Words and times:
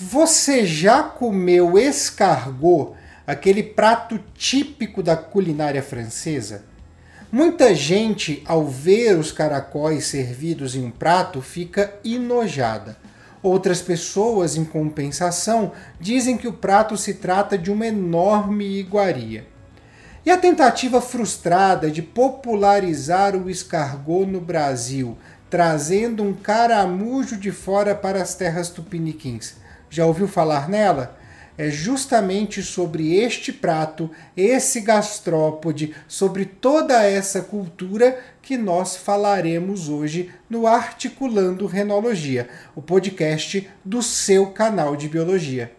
Você 0.00 0.64
já 0.64 1.02
comeu 1.02 1.76
escargot, 1.76 2.94
aquele 3.26 3.64
prato 3.64 4.20
típico 4.32 5.02
da 5.02 5.16
culinária 5.16 5.82
francesa? 5.82 6.62
Muita 7.32 7.74
gente, 7.74 8.40
ao 8.46 8.64
ver 8.64 9.18
os 9.18 9.32
caracóis 9.32 10.06
servidos 10.06 10.76
em 10.76 10.84
um 10.84 10.90
prato, 10.92 11.42
fica 11.42 11.92
enojada. 12.04 12.96
Outras 13.42 13.82
pessoas, 13.82 14.56
em 14.56 14.64
compensação, 14.64 15.72
dizem 15.98 16.36
que 16.36 16.46
o 16.46 16.52
prato 16.52 16.96
se 16.96 17.14
trata 17.14 17.58
de 17.58 17.68
uma 17.68 17.88
enorme 17.88 18.78
iguaria. 18.78 19.48
E 20.24 20.30
a 20.30 20.38
tentativa 20.38 21.00
frustrada 21.00 21.90
de 21.90 22.02
popularizar 22.02 23.34
o 23.34 23.50
escargot 23.50 24.26
no 24.26 24.40
Brasil, 24.40 25.18
trazendo 25.50 26.22
um 26.22 26.32
caramujo 26.32 27.36
de 27.36 27.50
fora 27.50 27.96
para 27.96 28.22
as 28.22 28.36
terras 28.36 28.70
tupiniquins, 28.70 29.56
já 29.90 30.06
ouviu 30.06 30.28
falar 30.28 30.68
nela? 30.68 31.18
É 31.56 31.70
justamente 31.70 32.62
sobre 32.62 33.16
este 33.16 33.52
prato, 33.52 34.10
esse 34.36 34.80
gastrópode, 34.80 35.92
sobre 36.06 36.44
toda 36.44 37.02
essa 37.02 37.40
cultura 37.40 38.18
que 38.40 38.56
nós 38.56 38.96
falaremos 38.96 39.88
hoje 39.88 40.30
no 40.48 40.68
Articulando 40.68 41.66
Renologia, 41.66 42.48
o 42.76 42.80
podcast 42.80 43.68
do 43.84 44.02
seu 44.02 44.46
canal 44.52 44.94
de 44.94 45.08
biologia. 45.08 45.77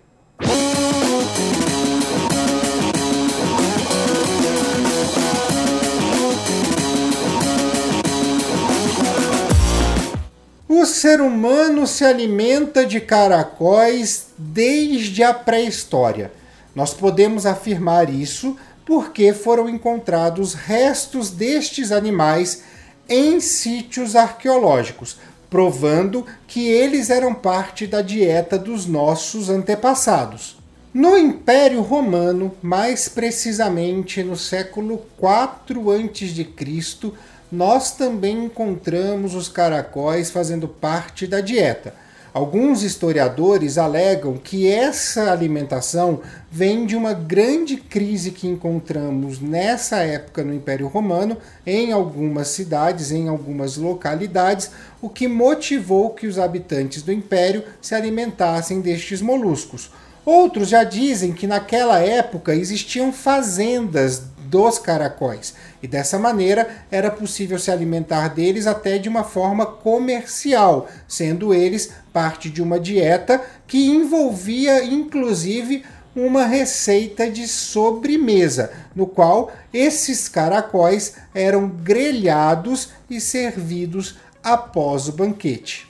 O 10.71 10.85
ser 10.85 11.19
humano 11.19 11.87
se 11.87 12.05
alimenta 12.05 12.85
de 12.85 13.01
caracóis 13.01 14.27
desde 14.37 15.23
a 15.23 15.33
pré-história. 15.33 16.31
Nós 16.75 16.93
podemos 16.93 17.47
afirmar 17.47 18.07
isso 18.07 18.55
porque 18.85 19.33
foram 19.33 19.67
encontrados 19.67 20.53
restos 20.53 21.31
destes 21.31 21.91
animais 21.91 22.61
em 23.09 23.39
sítios 23.39 24.15
arqueológicos, 24.15 25.17
provando 25.49 26.23
que 26.45 26.67
eles 26.67 27.09
eram 27.09 27.33
parte 27.33 27.87
da 27.87 28.03
dieta 28.03 28.55
dos 28.55 28.85
nossos 28.85 29.49
antepassados. 29.49 30.59
No 30.93 31.17
Império 31.17 31.81
Romano, 31.81 32.51
mais 32.61 33.09
precisamente 33.09 34.21
no 34.21 34.37
século 34.37 35.01
IV 35.19 35.79
a.C., 35.91 37.11
nós 37.51 37.91
também 37.91 38.45
encontramos 38.45 39.33
os 39.33 39.47
caracóis 39.49 40.29
fazendo 40.29 40.67
parte 40.67 41.25
da 41.25 41.41
dieta. 41.41 41.93
Alguns 42.31 42.83
historiadores 42.83 43.79
alegam 43.79 44.37
que 44.37 44.67
essa 44.67 45.31
alimentação 45.31 46.21
vem 46.51 46.85
de 46.85 46.95
uma 46.95 47.11
grande 47.11 47.75
crise 47.75 48.29
que 48.29 48.47
encontramos 48.47 49.41
nessa 49.41 49.97
época 49.97 50.43
no 50.43 50.53
Império 50.53 50.87
Romano, 50.87 51.37
em 51.65 51.91
algumas 51.91 52.49
cidades, 52.49 53.11
em 53.11 53.27
algumas 53.27 53.77
localidades, 53.77 54.69
o 55.01 55.09
que 55.09 55.27
motivou 55.27 56.11
que 56.11 56.27
os 56.27 56.37
habitantes 56.37 57.01
do 57.01 57.11
império 57.11 57.63
se 57.81 57.95
alimentassem 57.95 58.79
destes 58.79 59.23
moluscos. 59.23 59.89
Outros 60.23 60.69
já 60.69 60.83
dizem 60.83 61.33
que 61.33 61.47
naquela 61.47 61.97
época 61.97 62.53
existiam 62.53 63.11
fazendas 63.11 64.21
dos 64.49 64.79
caracóis. 64.79 65.53
E 65.81 65.87
dessa 65.87 66.17
maneira 66.17 66.67
era 66.91 67.11
possível 67.11 67.59
se 67.59 67.71
alimentar 67.71 68.29
deles 68.29 68.67
até 68.67 68.97
de 68.97 69.07
uma 69.07 69.23
forma 69.23 69.65
comercial, 69.65 70.87
sendo 71.07 71.53
eles 71.53 71.91
parte 72.11 72.49
de 72.49 72.61
uma 72.61 72.79
dieta 72.79 73.41
que 73.67 73.87
envolvia 73.87 74.83
inclusive 74.83 75.83
uma 76.15 76.45
receita 76.45 77.29
de 77.29 77.47
sobremesa, 77.47 78.71
no 78.95 79.05
qual 79.05 79.51
esses 79.71 80.27
caracóis 80.27 81.15
eram 81.33 81.67
grelhados 81.69 82.89
e 83.09 83.21
servidos 83.21 84.17
após 84.43 85.07
o 85.07 85.13
banquete. 85.13 85.87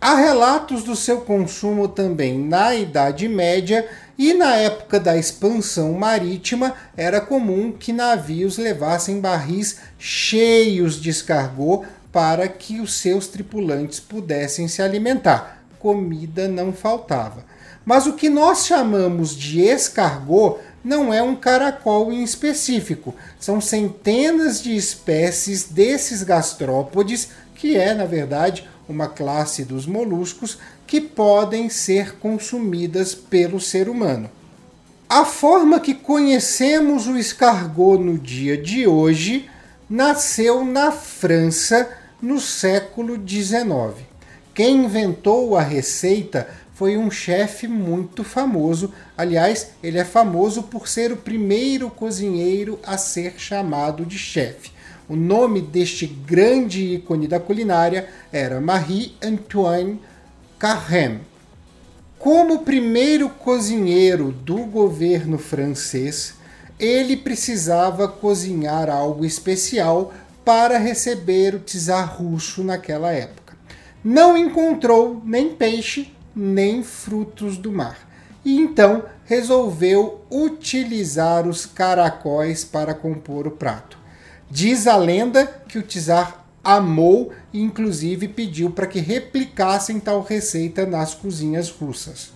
Há 0.00 0.14
relatos 0.14 0.82
do 0.82 0.96
seu 0.96 1.20
consumo 1.20 1.86
também 1.86 2.38
na 2.38 2.74
Idade 2.74 3.28
Média 3.28 3.86
e 4.22 4.34
na 4.34 4.54
época 4.54 5.00
da 5.00 5.16
expansão 5.16 5.94
marítima 5.94 6.74
era 6.94 7.22
comum 7.22 7.72
que 7.72 7.90
navios 7.90 8.58
levassem 8.58 9.18
barris 9.18 9.78
cheios 9.98 11.00
de 11.00 11.08
escargot 11.08 11.86
para 12.12 12.46
que 12.46 12.80
os 12.80 12.98
seus 13.00 13.28
tripulantes 13.28 13.98
pudessem 13.98 14.68
se 14.68 14.82
alimentar. 14.82 15.64
Comida 15.78 16.46
não 16.46 16.70
faltava. 16.70 17.46
Mas 17.82 18.06
o 18.06 18.12
que 18.12 18.28
nós 18.28 18.66
chamamos 18.66 19.34
de 19.34 19.62
escargot 19.62 20.58
não 20.84 21.14
é 21.14 21.22
um 21.22 21.34
caracol 21.34 22.12
em 22.12 22.22
específico, 22.22 23.14
são 23.38 23.58
centenas 23.58 24.62
de 24.62 24.76
espécies 24.76 25.64
desses 25.64 26.22
gastrópodes, 26.22 27.30
que 27.54 27.74
é, 27.74 27.94
na 27.94 28.04
verdade, 28.04 28.68
uma 28.86 29.08
classe 29.08 29.64
dos 29.64 29.86
moluscos 29.86 30.58
que 30.90 31.00
podem 31.00 31.68
ser 31.68 32.16
consumidas 32.16 33.14
pelo 33.14 33.60
ser 33.60 33.88
humano. 33.88 34.28
A 35.08 35.24
forma 35.24 35.78
que 35.78 35.94
conhecemos 35.94 37.06
o 37.06 37.16
escargot 37.16 38.02
no 38.02 38.18
dia 38.18 38.56
de 38.56 38.88
hoje 38.88 39.48
nasceu 39.88 40.64
na 40.64 40.90
França 40.90 41.88
no 42.20 42.40
século 42.40 43.14
XIX. 43.14 44.04
Quem 44.52 44.84
inventou 44.84 45.56
a 45.56 45.62
receita 45.62 46.48
foi 46.74 46.96
um 46.96 47.08
chefe 47.08 47.68
muito 47.68 48.24
famoso. 48.24 48.92
Aliás, 49.16 49.68
ele 49.84 49.98
é 49.98 50.04
famoso 50.04 50.64
por 50.64 50.88
ser 50.88 51.12
o 51.12 51.16
primeiro 51.16 51.88
cozinheiro 51.88 52.80
a 52.82 52.98
ser 52.98 53.34
chamado 53.38 54.04
de 54.04 54.18
chefe. 54.18 54.72
O 55.08 55.14
nome 55.14 55.60
deste 55.60 56.04
grande 56.04 56.94
ícone 56.94 57.28
da 57.28 57.38
culinária 57.38 58.08
era 58.32 58.60
Marie-Antoine 58.60 60.00
Carême. 60.60 61.22
Como 62.18 62.66
primeiro 62.66 63.30
cozinheiro 63.30 64.30
do 64.30 64.58
governo 64.66 65.38
francês, 65.38 66.34
ele 66.78 67.16
precisava 67.16 68.06
cozinhar 68.06 68.90
algo 68.90 69.24
especial 69.24 70.12
para 70.44 70.76
receber 70.76 71.54
o 71.54 71.60
czar 71.60 72.14
russo 72.14 72.62
naquela 72.62 73.10
época. 73.10 73.56
Não 74.04 74.36
encontrou 74.36 75.22
nem 75.24 75.54
peixe, 75.54 76.14
nem 76.36 76.82
frutos 76.82 77.56
do 77.56 77.72
mar. 77.72 77.96
E 78.44 78.60
então 78.60 79.04
resolveu 79.24 80.20
utilizar 80.30 81.48
os 81.48 81.64
caracóis 81.64 82.64
para 82.64 82.92
compor 82.92 83.46
o 83.46 83.52
prato. 83.52 83.96
Diz 84.50 84.86
a 84.86 84.96
lenda 84.98 85.46
que 85.46 85.78
o 85.78 85.82
czar 85.82 86.39
amou 86.62 87.32
e 87.52 87.60
inclusive 87.60 88.28
pediu 88.28 88.70
para 88.70 88.86
que 88.86 89.00
replicassem 89.00 89.98
tal 89.98 90.22
receita 90.22 90.86
nas 90.86 91.14
cozinhas 91.14 91.70
russas. 91.70 92.32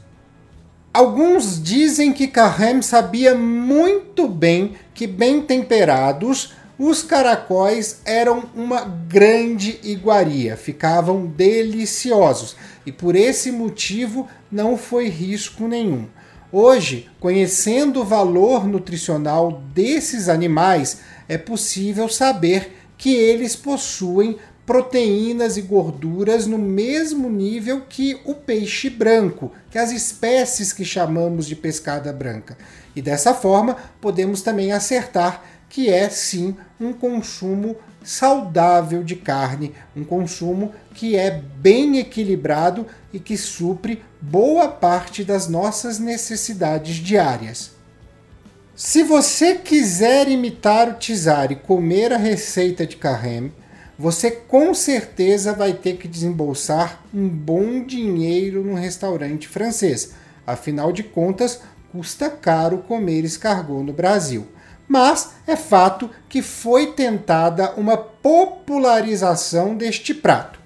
Alguns 0.92 1.60
dizem 1.62 2.12
que 2.12 2.28
Carême 2.28 2.82
sabia 2.82 3.34
muito 3.34 4.28
bem 4.28 4.74
que, 4.94 5.06
bem 5.06 5.42
temperados, 5.42 6.54
os 6.78 7.02
caracóis 7.02 8.00
eram 8.04 8.44
uma 8.54 8.80
grande 8.82 9.78
iguaria, 9.82 10.56
ficavam 10.56 11.26
deliciosos 11.26 12.56
e 12.84 12.92
por 12.92 13.14
esse 13.14 13.50
motivo 13.50 14.28
não 14.50 14.76
foi 14.76 15.08
risco 15.08 15.68
nenhum. 15.68 16.06
Hoje, 16.50 17.10
conhecendo 17.18 18.00
o 18.00 18.04
valor 18.04 18.66
nutricional 18.66 19.60
desses 19.74 20.28
animais, 20.28 21.00
é 21.28 21.36
possível 21.36 22.08
saber 22.08 22.83
que 22.96 23.14
eles 23.14 23.56
possuem 23.56 24.38
proteínas 24.66 25.56
e 25.56 25.62
gorduras 25.62 26.46
no 26.46 26.58
mesmo 26.58 27.28
nível 27.28 27.82
que 27.88 28.18
o 28.24 28.34
peixe 28.34 28.88
branco, 28.88 29.52
que 29.70 29.78
as 29.78 29.92
espécies 29.92 30.72
que 30.72 30.84
chamamos 30.84 31.46
de 31.46 31.54
pescada 31.54 32.12
branca. 32.12 32.56
E 32.96 33.02
dessa 33.02 33.34
forma, 33.34 33.76
podemos 34.00 34.40
também 34.40 34.72
acertar 34.72 35.44
que 35.68 35.90
é 35.90 36.08
sim 36.08 36.56
um 36.80 36.92
consumo 36.92 37.76
saudável 38.02 39.02
de 39.02 39.16
carne, 39.16 39.74
um 39.96 40.04
consumo 40.04 40.72
que 40.94 41.16
é 41.16 41.42
bem 41.56 41.98
equilibrado 41.98 42.86
e 43.12 43.18
que 43.18 43.36
supre 43.36 44.02
boa 44.20 44.68
parte 44.68 45.24
das 45.24 45.48
nossas 45.48 45.98
necessidades 45.98 46.96
diárias. 46.96 47.73
Se 48.76 49.04
você 49.04 49.54
quiser 49.54 50.28
imitar 50.28 50.88
o 50.88 50.94
Tizar 50.94 51.52
e 51.52 51.54
comer 51.54 52.12
a 52.12 52.16
receita 52.16 52.84
de 52.84 52.96
Carême, 52.96 53.52
você 53.96 54.32
com 54.32 54.74
certeza 54.74 55.52
vai 55.52 55.74
ter 55.74 55.96
que 55.96 56.08
desembolsar 56.08 57.00
um 57.14 57.28
bom 57.28 57.84
dinheiro 57.84 58.64
no 58.64 58.74
restaurante 58.74 59.46
francês. 59.46 60.14
Afinal 60.44 60.90
de 60.90 61.04
contas, 61.04 61.60
custa 61.92 62.28
caro 62.28 62.78
comer 62.78 63.24
escargot 63.24 63.84
no 63.84 63.92
Brasil. 63.92 64.48
Mas 64.88 65.34
é 65.46 65.54
fato 65.54 66.10
que 66.28 66.42
foi 66.42 66.88
tentada 66.94 67.74
uma 67.76 67.96
popularização 67.96 69.76
deste 69.76 70.12
prato. 70.12 70.58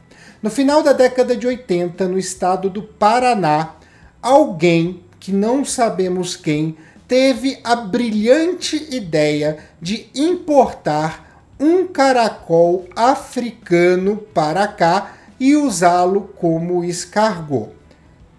No 0.43 0.49
final 0.49 0.83
da 0.83 0.95
década 0.95 1.37
de 1.37 1.47
80, 1.47 2.09
no 2.09 2.19
estado 2.19 2.71
do 2.71 2.83
Paraná, 2.83 3.75
alguém 4.23 5.05
que 5.21 5.31
não 5.31 5.63
sabemos 5.63 6.37
quem 6.37 6.75
teve 7.09 7.59
a 7.65 7.75
brilhante 7.75 8.95
ideia 8.95 9.59
de 9.81 10.09
importar 10.15 11.43
um 11.59 11.87
caracol 11.87 12.87
africano 12.95 14.19
para 14.19 14.69
cá 14.69 15.15
e 15.41 15.57
usá-lo 15.57 16.31
como 16.37 16.85
escargot. 16.85 17.71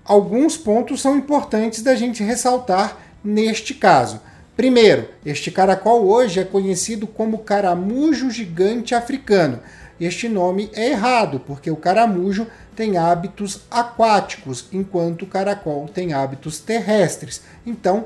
Alguns 0.05 0.55
pontos 0.55 1.01
são 1.01 1.17
importantes 1.17 1.81
da 1.81 1.95
gente 1.95 2.23
ressaltar 2.23 2.97
neste 3.23 3.73
caso. 3.73 4.21
Primeiro, 4.55 5.09
este 5.25 5.49
caracol 5.49 6.05
hoje 6.05 6.39
é 6.39 6.43
conhecido 6.43 7.07
como 7.07 7.39
caramujo 7.39 8.29
gigante 8.29 8.93
africano. 8.93 9.59
Este 9.99 10.29
nome 10.29 10.69
é 10.73 10.91
errado, 10.91 11.41
porque 11.45 11.69
o 11.69 11.75
caramujo 11.75 12.47
tem 12.75 12.97
hábitos 12.97 13.61
aquáticos, 13.69 14.65
enquanto 14.71 15.23
o 15.23 15.27
caracol 15.27 15.87
tem 15.87 16.13
hábitos 16.13 16.59
terrestres. 16.59 17.41
Então, 17.65 18.05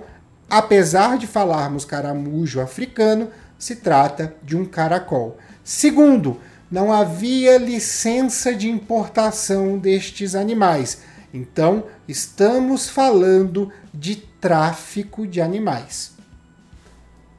apesar 0.49 1.17
de 1.17 1.27
falarmos 1.27 1.85
caramujo 1.85 2.59
africano, 2.59 3.29
se 3.57 3.77
trata 3.77 4.35
de 4.43 4.57
um 4.57 4.65
caracol. 4.65 5.37
Segundo, 5.63 6.39
não 6.69 6.91
havia 6.91 7.57
licença 7.57 8.53
de 8.53 8.69
importação 8.69 9.77
destes 9.77 10.35
animais. 10.35 11.03
Então, 11.33 11.83
estamos 12.07 12.89
falando 12.89 13.71
de 13.93 14.15
tráfico 14.15 15.25
de 15.25 15.39
animais. 15.39 16.13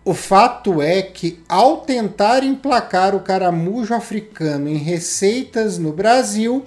O 0.04 0.14
fato 0.14 0.82
é 0.82 1.00
que, 1.00 1.42
ao 1.48 1.78
tentar 1.78 2.44
emplacar 2.44 3.14
o 3.14 3.20
caramujo 3.20 3.94
africano 3.94 4.68
em 4.68 4.76
receitas 4.76 5.78
no 5.78 5.92
Brasil, 5.92 6.64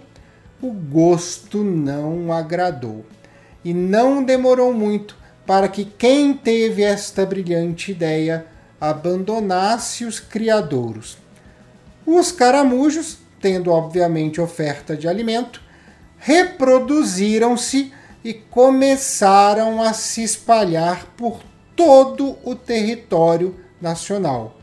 o 0.62 0.72
gosto 0.72 1.64
não 1.64 2.34
agradou. 2.34 3.06
E 3.64 3.74
não 3.74 4.24
demorou 4.24 4.74
muito 4.74 5.16
para 5.48 5.70
que 5.70 5.86
quem 5.86 6.34
teve 6.34 6.84
esta 6.84 7.26
brilhante 7.26 7.92
ideia 7.92 8.46
abandonasse 8.80 10.04
os 10.04 10.20
criadouros. 10.20 11.18
Os 12.06 12.34
caramujos, 12.34 13.18
tendo 13.40 13.72
obviamente 13.72 14.42
oferta 14.42 14.96
de 14.96 15.08
alimento, 15.08 15.62
reproduziram-se 16.18 17.94
e 18.24 18.34
começaram 18.34 19.82
a 19.82 19.94
se 19.94 20.22
espalhar 20.22 21.06
por 21.16 21.40
todo 21.76 22.38
o 22.44 22.54
território 22.54 23.56
nacional. 23.80 24.58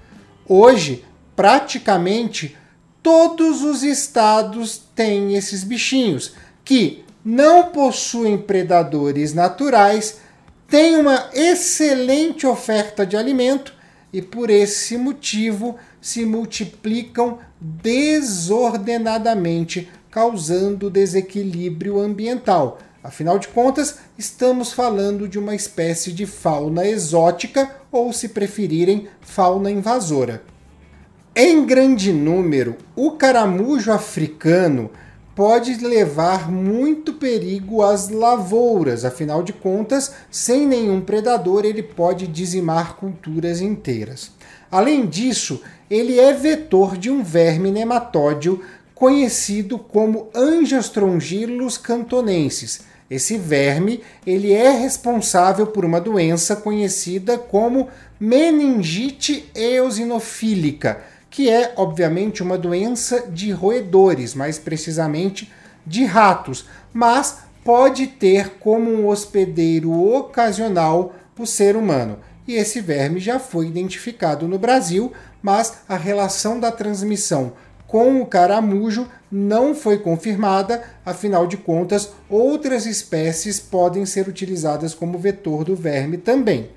Hoje, 0.47 1.03
praticamente 1.35 2.57
todos 3.03 3.63
os 3.63 3.83
estados 3.83 4.83
têm 4.95 5.35
esses 5.35 5.65
bichinhos 5.65 6.35
que 6.63 7.05
não 7.25 7.71
possuem 7.71 8.37
predadores 8.37 9.33
naturais, 9.33 10.19
têm 10.69 10.97
uma 10.97 11.31
excelente 11.33 12.47
oferta 12.47 13.07
de 13.07 13.17
alimento 13.17 13.73
e 14.13 14.21
por 14.23 14.51
esse 14.51 14.97
motivo 14.97 15.77
se 16.01 16.25
multiplicam 16.25 17.39
desordenadamente, 17.61 19.91
causando 20.11 20.91
desequilíbrio 20.91 22.01
ambiental. 22.01 22.79
Afinal 23.03 23.39
de 23.39 23.49
contas, 23.49 23.99
estamos 24.17 24.73
falando 24.73 25.29
de 25.29 25.39
uma 25.39 25.55
espécie 25.55 26.11
de 26.13 26.25
fauna 26.27 26.87
exótica 26.87 27.77
ou, 27.91 28.13
se 28.13 28.29
preferirem, 28.29 29.09
fauna 29.21 29.71
invasora. 29.71 30.43
Em 31.37 31.67
grande 31.67 32.13
número, 32.13 32.77
o 32.95 33.13
caramujo 33.13 33.91
africano 33.91 34.91
pode 35.35 35.75
levar 35.85 36.51
muito 36.51 37.15
perigo 37.15 37.83
às 37.83 38.09
lavouras, 38.09 39.05
afinal 39.05 39.43
de 39.43 39.53
contas, 39.53 40.13
sem 40.31 40.67
nenhum 40.67 41.01
predador, 41.01 41.65
ele 41.65 41.83
pode 41.83 42.27
dizimar 42.27 42.97
culturas 42.97 43.61
inteiras. 43.61 44.31
Além 44.71 45.07
disso, 45.07 45.61
ele 45.91 46.19
é 46.19 46.33
vetor 46.33 46.97
de 46.97 47.11
um 47.11 47.23
verme 47.23 47.71
nematódio 47.71 48.61
conhecido 48.95 49.79
como 49.79 50.29
Angiostrongylos 50.35 51.77
cantonensis. 51.77 52.81
Esse 53.11 53.37
verme 53.37 54.01
ele 54.27 54.53
é 54.53 54.71
responsável 54.71 55.67
por 55.67 55.85
uma 55.85 56.01
doença 56.01 56.57
conhecida 56.57 57.37
como 57.37 57.89
meningite 58.19 59.51
eosinofílica, 59.55 61.03
que 61.35 61.51
é 61.51 61.73
obviamente 61.77 62.45
uma 62.45 62.57
doença 62.57 63.27
de 63.29 63.51
roedores, 63.51 64.37
mais 64.37 64.57
precisamente 64.57 65.53
de 65.85 66.05
ratos, 66.05 66.65
mas 66.93 67.39
pode 67.65 68.07
ter 68.07 68.51
como 68.61 68.89
um 68.89 69.09
hospedeiro 69.09 69.93
ocasional 70.15 71.13
o 71.37 71.45
ser 71.45 71.75
humano. 71.75 72.21
E 72.47 72.55
esse 72.55 72.81
verme 72.81 73.19
já 73.19 73.41
foi 73.41 73.67
identificado 73.67 74.47
no 74.47 74.61
Brasil, 74.61 75.13
mas 75.43 75.79
a 75.89 75.97
relação 75.97 76.61
da 76.61 76.71
transmissão 76.71 77.55
com 77.89 78.21
o 78.21 78.27
caramujo 78.27 79.09
não 79.31 79.75
foi 79.75 79.99
confirmada, 79.99 80.85
afinal 81.05 81.49
de 81.49 81.57
contas, 81.57 82.13
outras 82.31 82.87
espécies 82.87 83.59
podem 83.59 84.07
ser 84.07 84.29
utilizadas 84.29 84.95
como 84.95 85.19
vetor 85.19 85.65
do 85.65 85.75
verme 85.75 86.17
também. 86.17 86.71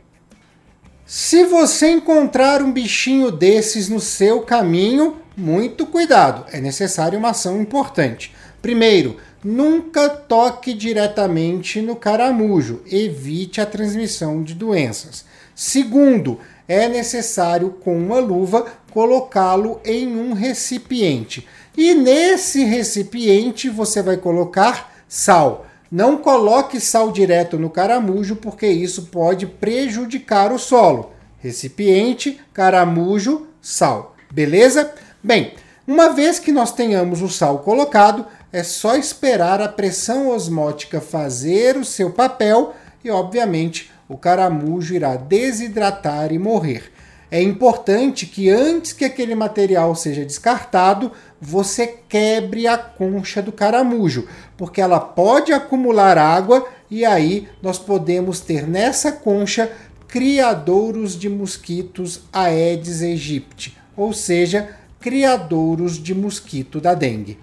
Se 1.10 1.46
você 1.46 1.90
encontrar 1.90 2.62
um 2.62 2.70
bichinho 2.70 3.32
desses 3.32 3.88
no 3.88 3.98
seu 3.98 4.42
caminho, 4.42 5.16
muito 5.38 5.86
cuidado, 5.86 6.46
é 6.52 6.60
necessária 6.60 7.18
uma 7.18 7.30
ação 7.30 7.62
importante. 7.62 8.36
Primeiro, 8.62 9.16
nunca 9.42 10.10
toque 10.10 10.74
diretamente 10.74 11.82
no 11.82 11.96
caramujo, 11.96 12.82
evite 12.86 13.62
a 13.62 13.66
transmissão 13.66 14.44
de 14.44 14.54
doenças. 14.54 15.24
Segundo, 15.56 16.42
é 16.68 16.90
necessário, 16.90 17.70
com 17.70 17.98
uma 17.98 18.20
luva, 18.20 18.66
colocá-lo 18.92 19.80
em 19.86 20.14
um 20.14 20.34
recipiente. 20.34 21.48
E 21.78 21.94
nesse 21.94 22.66
recipiente 22.66 23.70
você 23.70 24.02
vai 24.02 24.18
colocar 24.18 24.94
sal. 25.08 25.67
Não 25.92 26.18
coloque 26.18 26.80
sal 26.80 27.12
direto 27.12 27.58
no 27.58 27.70
caramujo, 27.70 28.36
porque 28.36 28.68
isso 28.68 29.04
pode 29.08 29.46
prejudicar 29.46 30.52
o 30.52 30.60
solo. 30.60 31.12
Recipiente, 31.40 32.40
caramujo, 32.54 33.48
sal. 33.62 34.16
Beleza? 34.32 34.94
Bem, 35.24 35.54
uma 35.88 36.10
vez 36.10 36.40
que 36.40 36.52
nós 36.52 36.74
tenhamos 36.74 37.22
o 37.22 37.30
sal 37.30 37.60
colocado, 37.60 38.26
é 38.52 38.64
só 38.64 38.96
esperar 38.96 39.62
a 39.62 39.70
pressão 39.70 40.30
osmótica 40.30 41.00
fazer 41.00 41.78
o 41.78 41.86
seu 41.86 42.12
papel 42.12 42.74
e, 43.04 43.10
obviamente, 43.10 43.90
o 44.10 44.18
caramujo 44.18 44.94
irá 44.94 45.16
desidratar 45.16 46.34
e 46.34 46.40
morrer. 46.40 46.92
É 47.30 47.42
importante 47.42 48.26
que 48.26 48.50
antes 48.50 48.94
que 48.94 49.04
aquele 49.04 49.36
material 49.36 49.94
seja 49.96 50.24
descartado, 50.24 51.12
você 51.40 52.00
quebre 52.10 52.68
a 52.68 52.78
concha 52.78 53.42
do 53.42 53.52
caramujo, 53.52 54.28
porque 54.58 54.82
ela 54.82 55.00
pode 55.00 55.54
acumular 55.54 56.18
água 56.18 56.68
e 56.90 57.06
aí 57.06 57.48
nós 57.62 57.78
podemos 57.78 58.40
ter 58.40 58.68
nessa 58.68 59.12
concha 59.12 59.72
criadouros 60.08 61.18
de 61.18 61.30
mosquitos 61.30 62.22
Aedes 62.32 63.02
aegypti, 63.02 63.78
ou 63.96 64.14
seja, 64.14 64.70
criadouros 65.00 66.02
de 66.02 66.16
mosquito 66.16 66.80
da 66.80 66.94
dengue. 66.94 67.38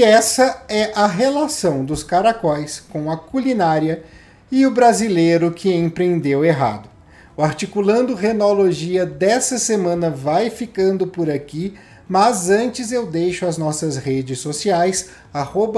E 0.00 0.02
essa 0.02 0.62
é 0.66 0.92
a 0.94 1.06
relação 1.06 1.84
dos 1.84 2.02
caracóis 2.02 2.82
com 2.88 3.10
a 3.10 3.18
culinária 3.18 4.02
e 4.50 4.64
o 4.64 4.70
brasileiro 4.70 5.50
que 5.50 5.70
empreendeu 5.70 6.42
errado. 6.42 6.88
O 7.36 7.42
Articulando 7.42 8.14
Renologia 8.14 9.04
dessa 9.04 9.58
semana 9.58 10.08
vai 10.08 10.48
ficando 10.48 11.06
por 11.06 11.28
aqui, 11.28 11.74
mas 12.08 12.48
antes 12.48 12.90
eu 12.92 13.08
deixo 13.08 13.44
as 13.44 13.58
nossas 13.58 13.98
redes 13.98 14.38
sociais, 14.38 15.10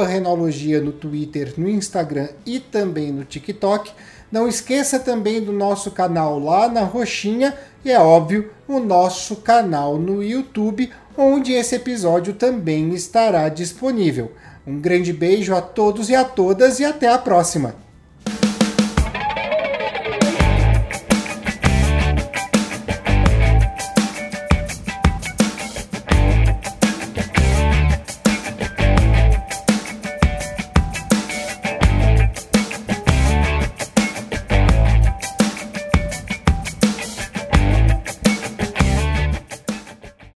Renologia 0.06 0.80
no 0.80 0.92
Twitter, 0.92 1.54
no 1.56 1.68
Instagram 1.68 2.28
e 2.46 2.60
também 2.60 3.10
no 3.10 3.24
TikTok. 3.24 3.90
Não 4.30 4.46
esqueça 4.46 5.00
também 5.00 5.42
do 5.42 5.52
nosso 5.52 5.90
canal 5.90 6.38
lá 6.38 6.68
na 6.68 6.84
Roxinha 6.84 7.58
e, 7.84 7.90
é 7.90 7.98
óbvio, 7.98 8.52
o 8.68 8.78
nosso 8.78 9.34
canal 9.34 9.98
no 9.98 10.22
YouTube, 10.22 10.92
onde 11.16 11.52
esse 11.52 11.74
episódio 11.74 12.34
também 12.34 12.94
estará 12.94 13.48
disponível. 13.48 14.32
Um 14.66 14.80
grande 14.80 15.12
beijo 15.12 15.54
a 15.54 15.60
todos 15.60 16.08
e 16.08 16.14
a 16.14 16.24
todas 16.24 16.80
e 16.80 16.84
até 16.84 17.08
a 17.08 17.18
próxima! 17.18 17.81